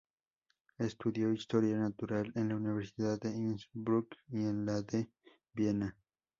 Estudió 0.79 1.31
Historia 1.31 1.77
Natural 1.77 2.31
en 2.33 2.49
la 2.49 2.55
Universidad 2.55 3.19
de 3.21 3.29
Innsbruck 3.29 4.15
y 4.31 4.37
en 4.37 4.65
la 4.65 4.81
de 4.81 5.07
Viena. 5.53 5.95